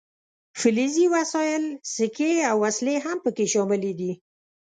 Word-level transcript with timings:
فلزي 0.59 1.05
وسایل 1.15 1.63
سیکې 1.93 2.31
او 2.49 2.55
وسلې 2.65 2.95
هم 3.05 3.17
پکې 3.23 3.45
شاملې 3.53 3.93
دي. 3.99 4.11